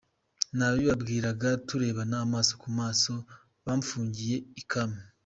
Nabibabwiraga 0.57 1.49
turebana 1.67 2.15
amaso 2.25 2.51
ku 2.61 2.67
maso, 2.79 3.13
bamfungiye 3.65 4.35
I 4.61 4.63
Kami. 4.71 4.99